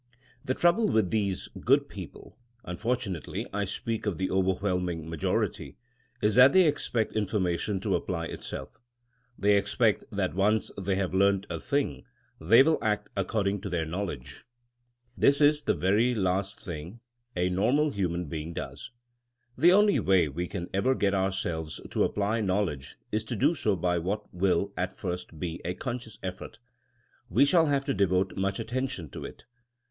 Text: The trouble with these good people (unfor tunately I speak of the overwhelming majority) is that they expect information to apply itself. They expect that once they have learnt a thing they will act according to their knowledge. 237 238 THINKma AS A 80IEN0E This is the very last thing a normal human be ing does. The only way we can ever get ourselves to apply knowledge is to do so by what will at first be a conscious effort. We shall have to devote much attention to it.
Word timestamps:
The 0.43 0.55
trouble 0.55 0.89
with 0.89 1.11
these 1.11 1.47
good 1.59 1.87
people 1.87 2.35
(unfor 2.65 2.95
tunately 2.97 3.45
I 3.53 3.65
speak 3.65 4.07
of 4.07 4.17
the 4.17 4.31
overwhelming 4.31 5.07
majority) 5.07 5.77
is 6.23 6.33
that 6.33 6.53
they 6.53 6.65
expect 6.65 7.13
information 7.15 7.79
to 7.81 7.93
apply 7.93 8.25
itself. 8.25 8.81
They 9.37 9.55
expect 9.55 10.05
that 10.11 10.33
once 10.33 10.71
they 10.75 10.95
have 10.95 11.13
learnt 11.13 11.45
a 11.51 11.59
thing 11.59 12.03
they 12.39 12.63
will 12.63 12.79
act 12.83 13.09
according 13.15 13.61
to 13.61 13.69
their 13.69 13.85
knowledge. 13.85 14.43
237 15.19 15.37
238 15.37 15.37
THINKma 15.37 15.37
AS 15.37 15.37
A 15.37 15.37
80IEN0E 15.37 15.37
This 15.37 15.41
is 15.53 15.61
the 15.61 15.73
very 15.75 16.15
last 16.19 16.59
thing 16.59 16.99
a 17.35 17.49
normal 17.55 17.91
human 17.91 18.25
be 18.25 18.41
ing 18.41 18.53
does. 18.53 18.89
The 19.55 19.71
only 19.71 19.99
way 19.99 20.27
we 20.27 20.47
can 20.47 20.67
ever 20.73 20.95
get 20.95 21.13
ourselves 21.13 21.79
to 21.91 22.03
apply 22.03 22.41
knowledge 22.41 22.97
is 23.11 23.23
to 23.25 23.35
do 23.35 23.53
so 23.53 23.75
by 23.75 23.99
what 23.99 24.33
will 24.33 24.73
at 24.75 24.97
first 24.97 25.39
be 25.39 25.61
a 25.63 25.75
conscious 25.75 26.17
effort. 26.23 26.57
We 27.29 27.45
shall 27.45 27.67
have 27.67 27.85
to 27.85 27.93
devote 27.93 28.35
much 28.35 28.59
attention 28.59 29.09
to 29.11 29.23
it. 29.25 29.45